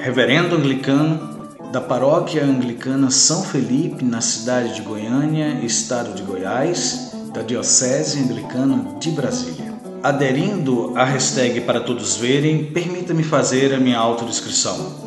reverendo 0.00 0.56
anglicano 0.56 1.38
da 1.70 1.80
paróquia 1.80 2.42
anglicana 2.42 3.10
São 3.10 3.44
Felipe, 3.44 4.02
na 4.02 4.20
cidade 4.20 4.74
de 4.74 4.82
Goiânia, 4.82 5.60
estado 5.62 6.14
de 6.14 6.22
Goiás, 6.22 7.12
da 7.32 7.42
Diocese 7.42 8.18
Anglicana 8.18 8.98
de 8.98 9.10
Brasília. 9.10 9.72
Aderindo 10.02 10.94
à 10.96 11.04
hashtag 11.04 11.60
para 11.60 11.80
todos 11.80 12.16
verem, 12.16 12.64
permita-me 12.64 13.22
fazer 13.22 13.74
a 13.74 13.78
minha 13.78 13.98
autodescrição. 13.98 15.04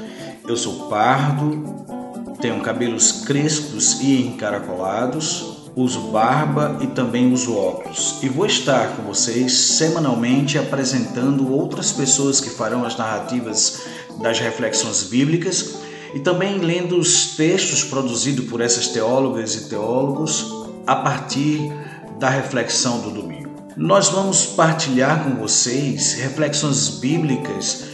Eu 0.48 0.56
sou 0.56 0.88
pardo, 0.88 2.36
tenho 2.40 2.62
cabelos 2.62 3.24
crespos 3.26 4.00
e 4.00 4.22
encaracolados, 4.22 5.70
uso 5.76 6.12
barba 6.12 6.78
e 6.82 6.88
também 6.88 7.34
uso 7.34 7.58
óculos. 7.58 8.20
E 8.22 8.30
vou 8.30 8.46
estar 8.46 8.96
com 8.96 9.04
vocês 9.04 9.54
semanalmente 9.54 10.58
apresentando 10.58 11.52
outras 11.52 11.92
pessoas 11.92 12.40
que 12.40 12.50
farão 12.50 12.86
as 12.86 12.96
narrativas 12.96 13.82
das 14.22 14.40
reflexões 14.40 15.04
bíblicas 15.04 15.76
e 16.14 16.20
também 16.20 16.60
lendo 16.60 16.98
os 16.98 17.36
textos 17.36 17.84
produzidos 17.84 18.46
por 18.46 18.62
essas 18.62 18.88
teólogas 18.88 19.56
e 19.56 19.70
teólogos 19.70 20.46
a 20.86 20.96
partir 20.96 21.72
da 22.20 22.30
reflexão 22.30 23.00
do 23.00 23.10
domingo. 23.10 23.50
Nós 23.76 24.10
vamos 24.10 24.46
partilhar 24.46 25.24
com 25.24 25.36
vocês 25.36 26.14
reflexões 26.14 26.90
bíblicas 26.90 27.86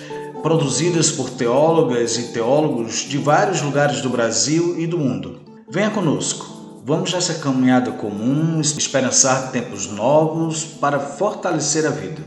produzidas 0.42 1.12
por 1.12 1.30
teólogas 1.30 2.18
e 2.18 2.24
teólogos 2.34 3.08
de 3.08 3.18
vários 3.18 3.62
lugares 3.62 4.02
do 4.02 4.10
Brasil 4.10 4.80
e 4.80 4.86
do 4.86 4.98
mundo. 4.98 5.40
Venha 5.70 5.90
conosco. 5.90 6.60
Vamos 6.84 7.14
nessa 7.14 7.36
caminhada 7.36 7.92
comum, 7.92 8.60
esperançar 8.60 9.52
tempos 9.52 9.88
novos 9.88 10.64
para 10.64 11.00
fortalecer 11.00 11.86
a 11.86 11.92
vida. 11.92 12.24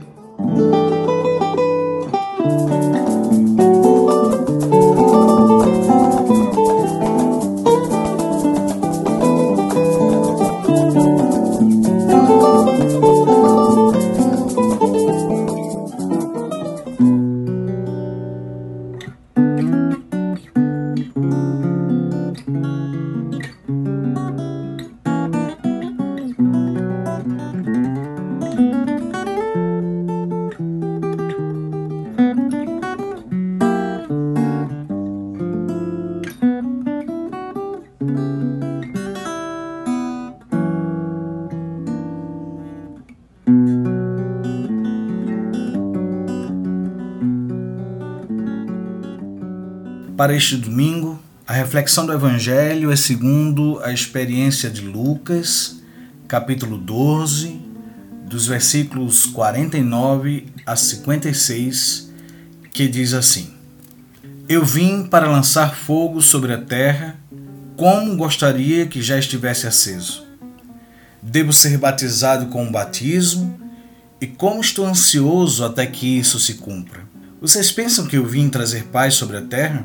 Para 50.23 50.37
este 50.37 50.57
domingo, 50.57 51.21
a 51.49 51.53
reflexão 51.53 52.07
do 52.07 52.13
Evangelho 52.13 52.93
é 52.93 52.95
segundo 52.95 53.81
a 53.83 53.93
experiência 53.93 54.71
de 54.71 54.81
Lucas, 54.81 55.83
capítulo 56.29 56.79
12, 56.79 57.61
dos 58.29 58.47
versículos 58.47 59.27
49 59.27 60.47
a 60.65 60.77
56, 60.77 62.13
que 62.73 62.87
diz 62.87 63.15
assim: 63.15 63.53
Eu 64.49 64.65
vim 64.65 65.03
para 65.03 65.29
lançar 65.29 65.75
fogo 65.75 66.23
sobre 66.23 66.53
a 66.53 66.59
terra, 66.59 67.19
como 67.77 68.17
gostaria 68.17 68.87
que 68.87 69.03
já 69.03 69.19
estivesse 69.19 69.67
aceso. 69.67 70.25
Devo 71.21 71.53
ser 71.53 71.77
batizado 71.79 72.47
com 72.47 72.63
um 72.63 72.71
batismo, 72.71 73.61
e 74.21 74.29
como 74.29 74.61
estou 74.61 74.87
ansioso 74.87 75.65
até 75.65 75.85
que 75.85 76.07
isso 76.17 76.39
se 76.39 76.55
cumpra. 76.55 77.01
Vocês 77.41 77.73
pensam 77.73 78.07
que 78.07 78.17
eu 78.17 78.25
vim 78.25 78.49
trazer 78.49 78.85
paz 78.85 79.15
sobre 79.15 79.37
a 79.37 79.43
terra? 79.43 79.85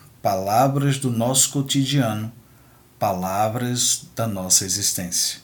palavras 0.21 0.99
do 0.99 1.09
nosso 1.09 1.51
cotidiano, 1.51 2.31
palavras 2.99 4.05
da 4.15 4.27
nossa 4.27 4.63
existência. 4.65 5.39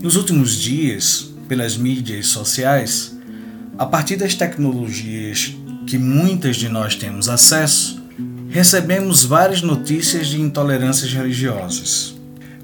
Nos 0.00 0.14
últimos 0.14 0.54
dias, 0.54 1.28
pelas 1.48 1.76
mídias 1.76 2.28
sociais, 2.28 3.18
a 3.76 3.84
partir 3.84 4.14
das 4.14 4.32
tecnologias 4.32 5.56
que 5.88 5.98
muitas 5.98 6.56
de 6.56 6.68
nós 6.68 6.94
temos 6.94 7.28
acesso, 7.28 8.00
recebemos 8.48 9.24
várias 9.24 9.60
notícias 9.60 10.28
de 10.28 10.40
intolerâncias 10.40 11.12
religiosas. 11.12 12.14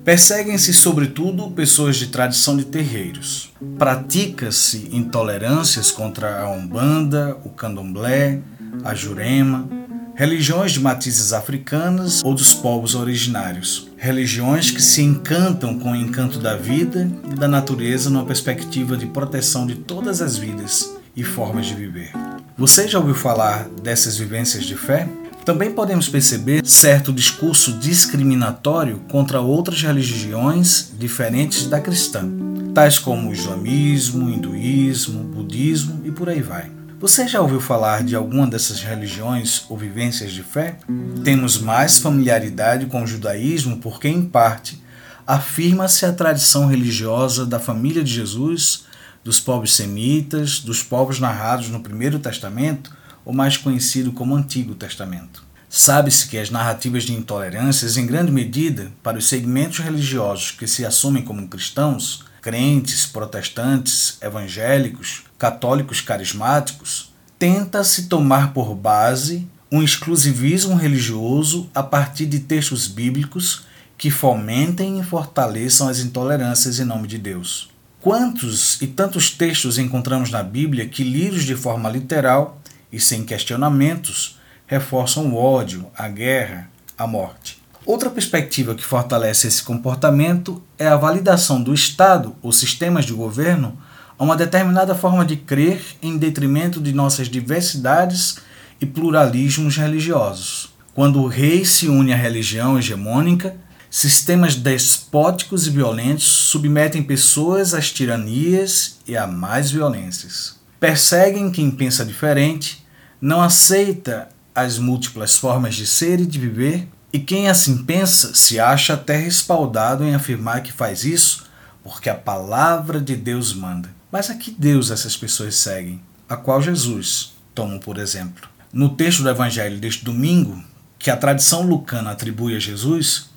Perseguem-se, 0.05 0.73
sobretudo, 0.73 1.51
pessoas 1.51 1.97
de 1.97 2.07
tradição 2.07 2.57
de 2.57 2.67
terreiros. 2.67 3.51
Pratica-se 3.79 4.89
intolerâncias 4.93 5.91
contra 5.91 6.41
a 6.41 6.51
Umbanda, 6.51 7.37
o 7.45 7.49
Candomblé, 7.51 8.39
a 8.85 8.95
Jurema, 8.95 9.69
religiões 10.15 10.71
de 10.71 10.79
matizes 10.79 11.33
africanas 11.33 12.23
ou 12.23 12.33
dos 12.33 12.55
povos 12.55 12.95
originários. 12.95 13.89
Religiões 14.05 14.71
que 14.71 14.83
se 14.83 15.01
encantam 15.01 15.79
com 15.79 15.93
o 15.93 15.97
encanto 15.97 16.39
da 16.39 16.55
vida 16.55 17.11
e 17.33 17.35
da 17.35 17.49
natureza 17.49 18.11
numa 18.11 18.27
perspectiva 18.27 18.99
de 18.99 19.07
proteção 19.07 19.67
de 19.67 19.77
todas 19.77 20.21
as 20.21 20.37
vidas 20.37 20.95
e 21.17 21.25
formas 21.25 21.65
de 21.65 21.75
viver. 21.75 22.13
Você 22.55 22.87
já 22.87 22.99
ouviu 22.99 23.15
falar 23.15 23.67
dessas 23.83 24.19
vivências 24.19 24.67
de 24.67 24.77
fé? 24.77 25.09
Também 25.43 25.71
podemos 25.71 26.07
perceber 26.07 26.67
certo 26.67 27.15
discurso 27.15 27.73
discriminatório 27.79 29.01
contra 29.09 29.41
outras 29.41 29.81
religiões 29.81 30.93
diferentes 30.99 31.67
da 31.67 31.81
cristã, 31.81 32.31
tais 32.75 32.99
como 32.99 33.31
o 33.31 33.33
islamismo, 33.33 34.29
hinduísmo, 34.29 35.25
budismo 35.25 36.03
e 36.05 36.11
por 36.11 36.29
aí 36.29 36.43
vai. 36.43 36.71
Você 37.05 37.29
já 37.29 37.39
ouviu 37.43 37.61
falar 37.61 38.03
de 38.03 38.17
alguma 38.17 38.47
dessas 38.47 38.81
religiões 38.81 39.67
ou 39.69 39.77
vivências 39.77 40.33
de 40.33 40.43
fé? 40.43 40.79
Temos 41.23 41.61
mais 41.61 41.99
familiaridade 41.99 42.87
com 42.87 43.03
o 43.03 43.07
judaísmo 43.07 43.77
porque, 43.77 44.09
em 44.09 44.25
parte, 44.25 44.83
afirma-se 45.27 46.07
a 46.07 46.15
tradição 46.15 46.67
religiosa 46.67 47.45
da 47.45 47.61
família 47.61 48.03
de 48.03 48.11
Jesus, 48.11 48.87
dos 49.23 49.39
povos 49.39 49.75
semitas, 49.75 50.61
dos 50.61 50.83
povos 50.83 51.21
narrados 51.21 51.69
no 51.69 51.81
Primeiro 51.81 52.19
Testamento, 52.19 52.91
ou 53.23 53.35
mais 53.35 53.59
conhecido 53.59 54.11
como 54.11 54.35
Antigo 54.35 54.75
Testamento. 54.75 55.45
Sabe-se 55.69 56.27
que 56.27 56.39
as 56.39 56.49
narrativas 56.49 57.03
de 57.03 57.13
intolerâncias, 57.13 57.99
em 57.99 58.07
grande 58.07 58.33
medida, 58.33 58.91
para 59.03 59.19
os 59.19 59.29
segmentos 59.29 59.81
religiosos 59.81 60.53
que 60.53 60.67
se 60.67 60.87
assumem 60.87 61.23
como 61.23 61.49
cristãos, 61.49 62.25
crentes, 62.45 63.07
protestantes, 63.07 64.19
evangélicos, 64.21 65.23
católicos 65.39 66.03
carismáticos, 66.03 67.11
tenta-se 67.39 68.03
tomar 68.03 68.53
por 68.53 68.75
base 68.75 69.49
um 69.73 69.83
exclusivismo 69.83 70.75
religioso 70.77 71.71
a 71.75 71.83
partir 71.83 72.27
de 72.27 72.41
textos 72.41 72.87
bíblicos 72.87 73.65
que 73.97 74.11
fomentem 74.11 75.01
e 75.01 75.03
fortaleçam 75.03 75.89
as 75.89 76.01
intolerâncias 76.01 76.79
em 76.79 76.85
nome 76.85 77.09
de 77.09 77.17
Deus. 77.17 77.71
Quantos 77.99 78.79
e 78.83 78.89
tantos 78.89 79.31
textos 79.31 79.79
encontramos 79.79 80.31
na 80.31 80.43
Bíblia 80.43 80.87
que, 80.87 81.03
lidos 81.03 81.45
de 81.45 81.57
forma 81.57 81.89
literal 81.89 82.61
e 82.93 83.01
sem 83.01 83.25
questionamentos, 83.25 84.39
reforçam 84.67 85.29
o 85.29 85.37
ódio, 85.37 85.87
a 85.97 86.09
guerra, 86.09 86.69
a 86.99 87.07
morte? 87.07 87.64
Outra 87.87 88.09
perspectiva 88.09 88.75
que 88.75 88.85
fortalece 88.85 89.47
esse 89.47 89.63
comportamento 89.63 90.63
é 90.79 90.87
a 90.87 90.97
validação 90.97 91.63
do 91.63 91.75
Estado 91.75 92.35
ou 92.41 92.51
sistemas 92.51 93.05
de 93.05 93.13
governo 93.13 93.79
a 94.19 94.25
uma 94.25 94.37
determinada 94.37 94.95
forma 94.95 95.25
de 95.25 95.37
crer 95.37 95.83
em 96.01 96.17
detrimento 96.17 96.81
de 96.81 96.95
nossas 96.95 97.29
diversidades 97.29 98.39
e 98.81 98.87
pluralismos 98.87 99.77
religiosos. 99.77 100.73
Quando 100.95 101.21
o 101.21 101.29
rei 101.29 101.65
se 101.67 101.89
une 101.89 102.15
à 102.15 102.17
religião 102.17 102.79
hegemônica, 102.79 103.55
sistemas 103.91 104.55
despóticos 104.55 105.67
e 105.67 105.71
violentos 105.71 106.25
submetem 106.25 107.03
pessoas 107.03 107.75
às 107.75 107.91
tiranias 107.91 108.99
e 109.07 109.15
a 109.15 109.27
mais 109.27 109.71
violências. 109.71 110.59
Perseguem 110.81 111.51
quem 111.51 111.71
pensa 111.71 112.05
diferente, 112.05 112.85
não 113.21 113.43
aceita 113.43 114.29
as 114.55 114.79
múltiplas 114.79 115.37
formas 115.37 115.75
de 115.75 115.87
ser 115.87 116.21
e 116.21 116.27
de 116.27 116.39
viver, 116.39 116.89
e 117.15 117.21
quem 117.21 117.49
assim 117.49 117.85
pensa 117.85 118.35
se 118.35 118.59
acha 118.59 118.95
até 118.95 119.17
respaldado 119.17 120.03
em 120.03 120.17
afirmar 120.17 120.65
que 120.65 120.73
faz 120.73 121.05
isso 121.05 121.45
porque 121.81 122.11
a 122.11 122.15
palavra 122.17 123.01
de 123.01 123.15
Deus 123.15 123.55
manda. 123.55 123.89
Mas 124.11 124.31
a 124.31 124.35
que 124.35 124.51
Deus 124.51 124.91
essas 124.91 125.17
pessoas 125.17 125.55
seguem? 125.55 126.03
A 126.29 126.37
qual 126.37 126.61
Jesus 126.61 127.33
tomam 127.55 127.79
por 127.79 127.99
exemplo? 127.99 128.49
No 128.73 128.97
texto 128.97 129.23
do 129.23 129.31
Evangelho 129.31 129.79
deste 129.79 130.05
domingo, 130.05 130.61
que 130.99 131.09
a 131.09 131.17
tradição 131.17 131.63
lucana 131.63 132.11
atribui 132.11 132.57
a 132.57 132.59
Jesus, 132.59 133.31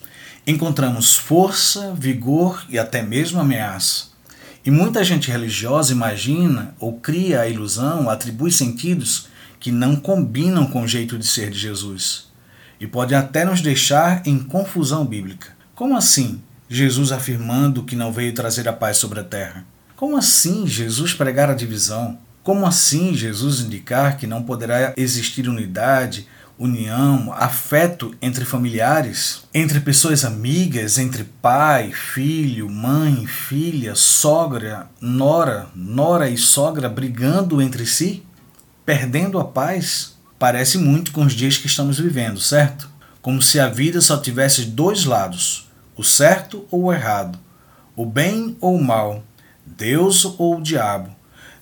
encontramos 0.47 1.15
força, 1.15 1.93
vigor 1.93 2.65
e 2.69 2.79
até 2.79 3.03
mesmo 3.03 3.39
ameaça. 3.39 4.05
E 4.65 4.71
muita 4.71 5.03
gente 5.03 5.29
religiosa 5.29 5.93
imagina 5.93 6.73
ou 6.79 6.93
cria 6.93 7.41
a 7.41 7.47
ilusão, 7.47 8.09
atribui 8.09 8.51
sentidos 8.51 9.27
que 9.59 9.71
não 9.71 9.95
combinam 9.95 10.65
com 10.65 10.81
o 10.81 10.87
jeito 10.87 11.15
de 11.15 11.27
ser 11.27 11.51
de 11.51 11.59
Jesus 11.59 12.26
e 12.79 12.87
podem 12.87 13.17
até 13.17 13.43
nos 13.43 13.61
deixar 13.61 14.21
em 14.25 14.39
confusão 14.39 15.05
bíblica. 15.05 15.49
Como 15.75 15.95
assim 15.95 16.41
Jesus 16.69 17.11
afirmando 17.11 17.83
que 17.83 17.95
não 17.95 18.11
veio 18.11 18.33
trazer 18.33 18.67
a 18.67 18.73
paz 18.73 18.97
sobre 18.97 19.19
a 19.19 19.23
terra? 19.23 19.65
Como 19.95 20.17
assim 20.17 20.67
Jesus 20.67 21.13
pregar 21.13 21.49
a 21.49 21.55
divisão? 21.55 22.17
Como 22.43 22.65
assim 22.65 23.13
Jesus 23.13 23.59
indicar 23.61 24.17
que 24.17 24.27
não 24.27 24.43
poderá 24.43 24.93
existir 24.95 25.47
unidade, 25.49 26.27
união, 26.57 27.31
afeto 27.33 28.15
entre 28.21 28.43
familiares, 28.43 29.43
entre 29.53 29.79
pessoas 29.79 30.25
amigas, 30.25 30.97
entre 30.97 31.23
pai, 31.23 31.91
filho, 31.91 32.69
mãe, 32.69 33.27
filha, 33.27 33.93
sogra, 33.95 34.89
nora, 34.99 35.67
nora 35.75 36.29
e 36.29 36.37
sogra 36.37 36.89
brigando 36.89 37.61
entre 37.61 37.85
si, 37.85 38.23
perdendo 38.85 39.39
a 39.39 39.45
paz? 39.45 40.16
Parece 40.39 40.77
muito 40.77 41.11
com 41.11 41.25
os 41.25 41.33
dias 41.33 41.57
que 41.57 41.67
estamos 41.67 41.99
vivendo, 41.99 42.39
certo? 42.39 42.89
Como 43.21 43.41
se 43.41 43.59
a 43.59 43.67
vida 43.67 44.01
só 44.01 44.17
tivesse 44.17 44.65
dois 44.65 45.05
lados, 45.05 45.67
o 45.95 46.03
certo 46.03 46.65
ou 46.69 46.85
o 46.85 46.93
errado, 46.93 47.39
o 47.95 48.05
bem 48.05 48.55
ou 48.61 48.75
o 48.75 48.83
mal, 48.83 49.23
Deus 49.65 50.25
ou 50.37 50.57
o 50.57 50.61
diabo 50.61 51.17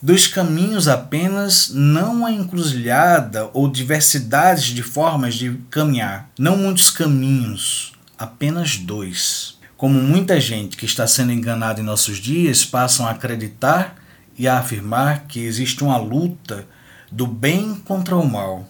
Dois 0.06 0.28
caminhos 0.28 0.88
apenas, 0.88 1.72
não 1.74 2.28
a 2.28 2.32
encruzilhada 2.32 3.50
ou 3.54 3.68
diversidades 3.68 4.66
de 4.66 4.84
formas 4.84 5.34
de 5.34 5.60
caminhar. 5.72 6.30
Não 6.38 6.58
muitos 6.58 6.92
caminhos, 6.92 7.94
apenas 8.16 8.78
dois. 8.78 9.58
Como 9.76 10.00
muita 10.00 10.40
gente 10.40 10.78
que 10.78 10.86
está 10.86 11.08
sendo 11.08 11.32
enganada 11.32 11.82
em 11.82 11.84
nossos 11.84 12.18
dias 12.18 12.64
passam 12.64 13.08
a 13.08 13.12
acreditar 13.12 13.96
e 14.38 14.48
a 14.48 14.60
afirmar 14.60 15.26
que 15.28 15.40
existe 15.40 15.84
uma 15.84 15.98
luta 15.98 16.68
do 17.12 17.28
bem 17.28 17.76
contra 17.76 18.16
o 18.16 18.28
mal. 18.28 18.68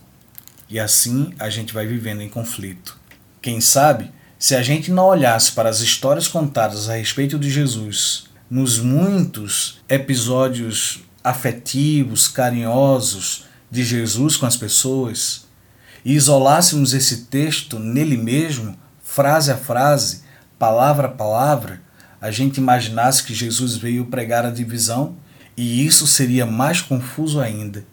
E 0.69 0.79
assim 0.79 1.33
a 1.39 1.49
gente 1.49 1.73
vai 1.73 1.85
vivendo 1.85 2.21
em 2.21 2.29
conflito. 2.29 2.97
Quem 3.41 3.61
sabe, 3.61 4.11
se 4.39 4.55
a 4.55 4.61
gente 4.61 4.91
não 4.91 5.05
olhasse 5.05 5.51
para 5.51 5.69
as 5.69 5.79
histórias 5.79 6.27
contadas 6.27 6.89
a 6.89 6.95
respeito 6.95 7.37
de 7.37 7.49
Jesus, 7.49 8.25
nos 8.49 8.77
muitos 8.77 9.79
episódios 9.87 11.03
afetivos, 11.23 12.27
carinhosos 12.27 13.45
de 13.71 13.83
Jesus 13.83 14.37
com 14.37 14.45
as 14.45 14.55
pessoas 14.55 15.45
e 16.03 16.13
isolássemos 16.13 16.93
esse 16.93 17.25
texto 17.25 17.79
nele 17.79 18.15
mesmo, 18.15 18.77
frase 19.03 19.51
a 19.51 19.57
frase, 19.57 20.21
palavra 20.59 21.07
a 21.07 21.11
palavra, 21.11 21.81
a 22.21 22.29
gente 22.29 22.57
imaginasse 22.57 23.23
que 23.23 23.33
Jesus 23.33 23.75
veio 23.75 24.05
pregar 24.05 24.45
a 24.45 24.51
divisão 24.51 25.15
e 25.57 25.85
isso 25.85 26.05
seria 26.05 26.45
mais 26.45 26.81
confuso 26.81 27.39
ainda. 27.39 27.83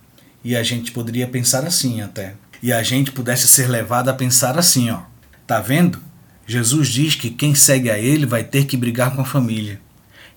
E 0.45 0.57
a 0.57 0.63
gente 0.63 0.93
poderia 0.93 1.27
pensar 1.27 1.65
assim 1.65 2.01
até. 2.01 2.35
E 2.63 2.73
a 2.73 2.83
gente 2.83 3.13
pudesse 3.13 3.47
ser 3.49 3.69
levado 3.69 4.09
a 4.09 4.15
pensar 4.15 4.59
assim, 4.59 4.91
ó. 4.91 5.01
Tá 5.47 5.61
vendo? 5.61 5.99
Jesus 6.47 6.89
diz 6.89 7.15
que 7.15 7.31
quem 7.31 7.55
segue 7.55 7.91
a 7.91 7.99
ele 7.99 8.27
vai 8.27 8.45
ter 8.45 8.67
que 8.67 8.77
brigar 8.77 9.15
com 9.15 9.23
a 9.23 9.27
família. 9.27 9.81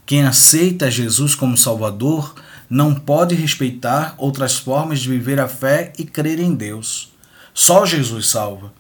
Quem 0.06 0.24
aceita 0.24 0.92
Jesus 0.92 1.34
como 1.34 1.58
Salvador 1.58 2.36
não 2.70 2.94
pode 2.94 3.36
respeitar 3.36 4.16
outras 4.18 4.56
formas 4.58 5.00
de 5.00 5.10
viver 5.10 5.40
a 5.40 5.48
fé 5.48 5.94
e 5.98 6.04
crer 6.04 6.40
em 6.40 6.54
Deus. 6.54 7.14
Só 7.54 7.86
Jesus 7.86 8.28
salva. 8.28 8.74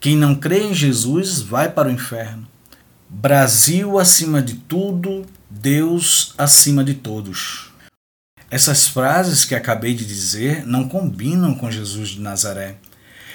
Quem 0.00 0.16
não 0.16 0.34
crê 0.34 0.62
em 0.64 0.74
Jesus 0.74 1.40
vai 1.40 1.70
para 1.70 1.88
o 1.88 1.92
inferno. 1.92 2.46
Brasil 3.08 3.98
acima 3.98 4.42
de 4.42 4.54
tudo, 4.54 5.24
Deus 5.48 6.34
acima 6.36 6.82
de 6.82 6.94
todos. 6.94 7.70
Essas 8.54 8.86
frases 8.86 9.44
que 9.44 9.54
acabei 9.54 9.94
de 9.94 10.04
dizer 10.04 10.64
não 10.66 10.88
combinam 10.88 11.54
com 11.54 11.70
Jesus 11.70 12.10
de 12.10 12.20
Nazaré. 12.20 12.76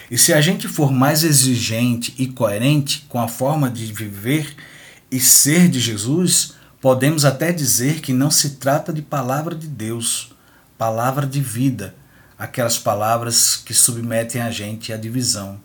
E 0.09 0.17
se 0.17 0.33
a 0.33 0.41
gente 0.41 0.67
for 0.67 0.91
mais 0.91 1.23
exigente 1.23 2.13
e 2.17 2.27
coerente 2.27 3.05
com 3.09 3.19
a 3.19 3.27
forma 3.27 3.69
de 3.69 3.91
viver 3.91 4.55
e 5.11 5.19
ser 5.19 5.67
de 5.67 5.79
Jesus, 5.79 6.53
Podemos 6.81 7.25
até 7.25 7.51
dizer 7.51 7.99
que 7.99 8.13
não 8.13 8.31
se 8.31 8.51
trata 8.51 8.93
de 8.93 9.01
palavra 9.01 9.53
de 9.53 9.67
Deus, 9.67 10.31
palavra 10.77 11.27
de 11.27 11.41
vida, 11.41 11.93
aquelas 12.37 12.79
palavras 12.79 13.57
que 13.57 13.73
submetem 13.73 14.41
a 14.41 14.49
gente 14.49 14.93
à 14.93 14.95
divisão. 14.95 15.59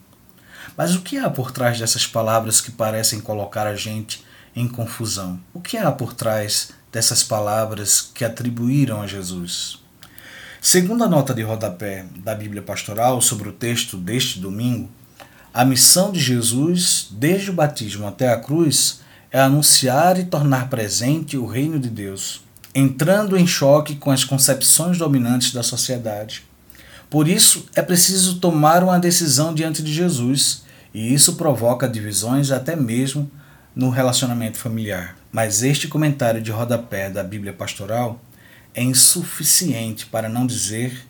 Mas 0.77 0.97
o 0.97 1.03
que 1.03 1.17
há 1.17 1.31
por 1.31 1.53
trás 1.53 1.79
dessas 1.79 2.05
palavras 2.05 2.61
que 2.61 2.73
parecem 2.73 3.21
colocar 3.21 3.65
a 3.65 3.77
gente 3.77 4.25
em 4.57 4.67
confusão? 4.67 5.39
O 5.53 5.61
que 5.61 5.77
há 5.77 5.93
por 5.93 6.13
trás 6.13 6.71
dessas 6.95 7.25
palavras 7.25 8.01
que 8.15 8.25
atribuíram 8.25 9.03
a 9.03 9.07
Jesus? 9.09 9.81
Segundo 10.63 11.03
a 11.03 11.09
nota 11.09 11.35
de 11.35 11.43
rodapé 11.43 12.07
da 12.23 12.37
Bíblia 12.37 12.63
Pastoral 12.63 13.21
sobre 13.21 13.49
o 13.49 13.53
texto 13.53 13.97
deste 13.97 14.39
domingo, 14.39 14.89
a 15.53 15.65
missão 15.65 16.13
de 16.13 16.21
Jesus, 16.21 17.09
desde 17.11 17.51
o 17.51 17.53
batismo 17.53 18.07
até 18.07 18.33
a 18.33 18.39
cruz, 18.39 19.01
é 19.33 19.41
anunciar 19.41 20.21
e 20.21 20.25
tornar 20.25 20.71
presente 20.71 21.37
o 21.37 21.47
reino 21.47 21.81
de 21.81 21.91
Deus, 21.91 22.43
entrando 22.73 23.37
em 23.37 23.47
choque 23.47 23.97
com 23.97 24.13
as 24.13 24.23
concepções 24.23 24.97
dominantes 24.97 25.53
da 25.53 25.65
sociedade. 25.65 26.45
Por 27.11 27.27
isso, 27.27 27.67
é 27.75 27.83
preciso 27.83 28.39
tomar 28.39 28.85
uma 28.85 29.01
decisão 29.01 29.53
diante 29.53 29.83
de 29.83 29.93
Jesus, 29.93 30.63
e 30.95 31.13
isso 31.13 31.35
provoca 31.35 31.89
divisões 31.89 32.53
até 32.53 32.77
mesmo 32.77 33.29
no 33.75 33.91
relacionamento 33.91 34.59
familiar. 34.59 35.24
Mas 35.35 35.65
este 35.65 35.89
comentário 35.89 36.41
de 36.41 36.53
rodapé 36.53 37.11
da 37.11 37.25
Bíblia 37.25 37.53
Pastoral 37.53 38.23
é 38.73 38.81
insuficiente 38.85 40.07
para 40.07 40.29
não 40.29 40.47
dizer 40.47 41.09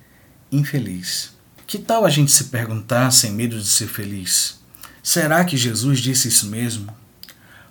infeliz. 0.51 1.35
Que 1.67 1.77
tal 1.77 2.07
a 2.07 2.09
gente 2.09 2.33
se 2.33 2.45
perguntar 2.45 3.11
sem 3.11 3.31
medo 3.33 3.59
de 3.61 3.67
ser 3.67 3.87
feliz? 3.87 4.63
Será 5.03 5.45
que 5.45 5.59
Jesus 5.59 5.99
disse 5.99 6.29
isso 6.29 6.47
mesmo? 6.47 6.91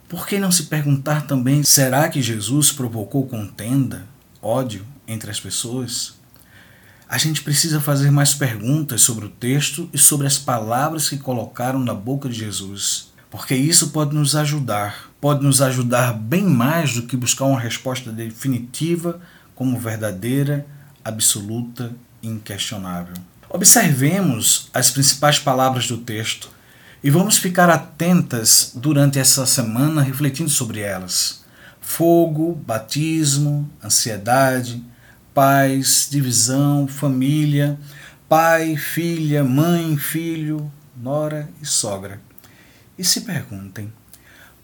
Por 0.07 0.27
que 0.27 0.37
não 0.37 0.51
se 0.51 0.65
perguntar 0.65 1.25
também: 1.25 1.63
será 1.63 2.07
que 2.07 2.21
Jesus 2.21 2.71
provocou 2.71 3.25
contenda, 3.25 4.07
ódio 4.39 4.85
entre 5.07 5.31
as 5.31 5.39
pessoas? 5.39 6.13
A 7.09 7.17
gente 7.17 7.41
precisa 7.41 7.81
fazer 7.81 8.11
mais 8.11 8.35
perguntas 8.35 9.01
sobre 9.01 9.25
o 9.25 9.29
texto 9.29 9.89
e 9.91 9.97
sobre 9.97 10.27
as 10.27 10.37
palavras 10.37 11.09
que 11.09 11.17
colocaram 11.17 11.79
na 11.79 11.95
boca 11.95 12.29
de 12.29 12.35
Jesus, 12.35 13.11
porque 13.31 13.55
isso 13.55 13.89
pode 13.89 14.13
nos 14.13 14.35
ajudar, 14.35 15.11
pode 15.23 15.41
nos 15.41 15.61
ajudar 15.61 16.11
bem 16.11 16.43
mais 16.43 16.95
do 16.95 17.03
que 17.03 17.15
buscar 17.15 17.45
uma 17.45 17.57
resposta 17.57 18.11
definitiva 18.11 19.21
como 19.55 19.79
verdadeira, 19.79 20.65
absoluta 21.01 21.93
e 22.21 22.27
inquestionável. 22.27 23.13
Observemos 23.49 24.69
as 24.73 24.91
principais 24.91 25.39
palavras 25.39 25.87
do 25.87 25.99
texto 25.99 26.49
E 27.01 27.09
vamos 27.09 27.37
ficar 27.37 27.69
atentas 27.69 28.73
durante 28.75 29.17
essa 29.17 29.45
semana 29.45 30.01
refletindo 30.01 30.49
sobre 30.49 30.81
elas. 30.81 31.45
Fogo, 31.79 32.53
batismo, 32.67 33.69
ansiedade, 33.81 34.83
paz, 35.33 36.09
divisão, 36.11 36.85
família, 36.85 37.79
pai, 38.27 38.75
filha, 38.75 39.41
mãe, 39.41 39.95
filho, 39.95 40.69
nora 40.97 41.49
e 41.61 41.65
sogra. 41.65 42.19
E 42.97 43.05
se 43.05 43.21
perguntem: 43.21 43.89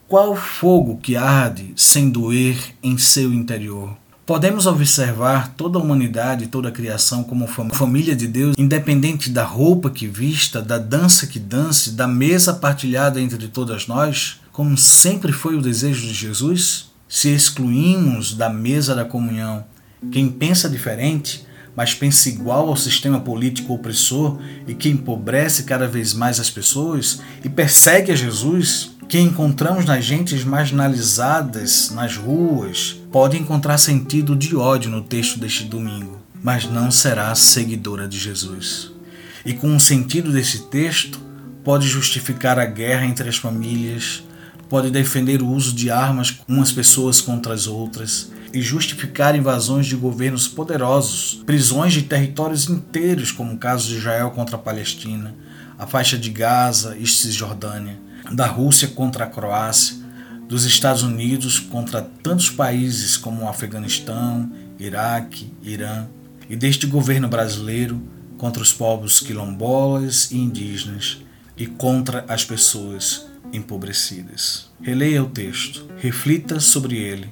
qual 0.10 0.36
fogo 0.36 0.98
que 0.98 1.16
arde 1.16 1.72
sem 1.76 2.10
doer 2.10 2.58
em 2.82 2.98
seu 2.98 3.32
interior? 3.32 3.96
Podemos 4.26 4.66
observar 4.66 5.54
toda 5.54 5.78
a 5.78 5.82
humanidade, 5.82 6.48
toda 6.48 6.70
a 6.70 6.72
criação 6.72 7.24
como 7.24 7.48
família 7.48 8.16
de 8.16 8.28
Deus, 8.28 8.56
independente 8.58 9.30
da 9.30 9.44
roupa 9.44 9.90
que 9.92 10.08
vista, 10.08 10.64
da 10.64 10.80
dança 10.80 11.28
que 11.28 11.38
dance, 11.38 11.92
da 11.92 12.08
mesa 12.08 12.54
partilhada 12.56 13.22
entre 13.22 13.48
todas 13.48 13.88
nós, 13.88 14.42
como 14.52 14.76
sempre 14.76 15.32
foi 15.32 15.56
o 15.56 15.62
desejo 15.62 16.08
de 16.08 16.14
Jesus? 16.14 16.90
Se 17.08 17.30
excluímos 17.30 18.34
da 18.34 18.50
mesa 18.50 18.96
da 18.96 19.06
comunhão 19.06 19.64
quem 20.12 20.28
pensa 20.30 20.68
diferente, 20.68 21.46
mas 21.76 21.94
pensa 21.94 22.30
igual 22.30 22.68
ao 22.68 22.76
sistema 22.76 23.20
político 23.20 23.74
opressor 23.74 24.40
e 24.68 24.74
que 24.74 24.90
empobrece 24.90 25.64
cada 25.64 25.88
vez 25.88 26.14
mais 26.14 26.40
as 26.40 26.50
pessoas 26.50 27.22
e 27.44 27.50
persegue 27.50 28.12
a 28.12 28.16
Jesus, 28.16 28.92
que 29.10 29.20
encontramos 29.20 29.86
nas 29.86 30.06
gentes 30.06 30.44
marginalizadas 30.44 31.90
nas 31.90 32.16
ruas, 32.16 32.96
pode 33.12 33.38
encontrar 33.38 33.80
sentido 33.80 34.36
de 34.36 34.56
ódio 34.56 34.92
no 34.92 35.02
texto 35.02 35.40
deste 35.40 35.64
domingo, 35.64 36.22
mas 36.44 36.66
não 36.70 36.92
será 36.92 37.34
seguidora 37.34 38.08
de 38.08 38.20
Jesus. 38.20 38.92
E 39.44 39.52
com 39.52 39.76
o 39.76 39.80
sentido 39.80 40.32
desse 40.32 40.68
texto, 40.68 41.20
pode 41.64 41.88
justificar 41.88 42.60
a 42.60 42.66
guerra 42.66 43.04
entre 43.08 43.28
as 43.28 43.38
famílias, 43.38 44.24
pode 44.70 44.92
defender 44.92 45.42
o 45.42 45.48
uso 45.48 45.74
de 45.74 45.90
armas 45.90 46.42
umas 46.48 46.72
pessoas 46.72 47.20
contra 47.20 47.52
as 47.52 47.66
outras 47.66 48.32
e 48.54 48.62
justificar 48.62 49.36
invasões 49.36 49.88
de 49.88 49.96
governos 49.96 50.48
poderosos, 50.48 51.42
prisões 51.48 51.94
de 51.94 52.04
territórios 52.04 52.70
inteiros, 52.70 53.32
como 53.32 53.54
o 53.54 53.58
caso 53.58 53.88
de 53.88 53.98
Israel 53.98 54.30
contra 54.30 54.56
a 54.56 54.60
Palestina, 54.60 55.34
a 55.80 55.88
faixa 55.88 56.16
de 56.16 56.30
Gaza 56.30 56.96
e 56.96 57.08
Cisjordânia, 57.08 58.09
da 58.32 58.46
Rússia 58.46 58.88
contra 58.88 59.26
a 59.26 59.28
Croácia, 59.28 59.98
dos 60.48 60.66
Estados 60.66 61.04
Unidos 61.04 61.60
contra 61.60 62.02
tantos 62.02 62.50
países 62.50 63.16
como 63.16 63.44
o 63.44 63.48
Afeganistão, 63.48 64.52
Iraque, 64.80 65.54
Irã, 65.62 66.08
e 66.50 66.56
deste 66.56 66.88
governo 66.88 67.28
brasileiro 67.28 68.02
contra 68.38 68.64
os 68.64 68.74
povos 68.74 69.20
quilombolas 69.20 70.32
e 70.32 70.38
indígenas 70.38 71.22
e 71.56 71.68
contra 71.68 72.26
as 72.28 72.44
pessoas 72.44 73.28
empobrecidas. 73.54 74.70
Releia 74.82 75.24
o 75.24 75.30
texto, 75.30 75.86
reflita 75.98 76.60
sobre 76.60 76.98
ele. 76.98 77.32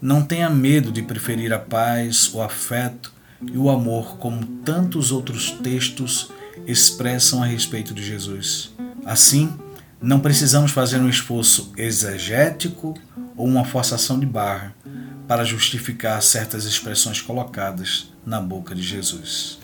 Não 0.00 0.22
tenha 0.22 0.50
medo 0.50 0.92
de 0.92 1.02
preferir 1.02 1.52
a 1.52 1.58
paz, 1.58 2.32
o 2.32 2.42
afeto 2.42 3.12
e 3.42 3.56
o 3.56 3.70
amor 3.70 4.18
como 4.18 4.44
tantos 4.64 5.10
outros 5.10 5.50
textos 5.50 6.30
expressam 6.66 7.42
a 7.42 7.46
respeito 7.46 7.92
de 7.92 8.04
Jesus. 8.04 8.72
Assim, 9.04 9.52
não 10.04 10.20
precisamos 10.20 10.70
fazer 10.70 10.98
um 10.98 11.08
esforço 11.08 11.72
exegético 11.78 12.94
ou 13.34 13.46
uma 13.46 13.64
forçação 13.64 14.20
de 14.20 14.26
barra 14.26 14.74
para 15.26 15.44
justificar 15.44 16.22
certas 16.22 16.66
expressões 16.66 17.22
colocadas 17.22 18.12
na 18.26 18.38
boca 18.38 18.74
de 18.74 18.82
Jesus. 18.82 19.63